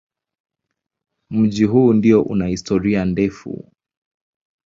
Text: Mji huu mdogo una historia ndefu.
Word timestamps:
Mji 1.31 1.63
huu 1.63 1.93
mdogo 1.93 2.29
una 2.29 2.47
historia 2.47 3.05
ndefu. 3.05 3.71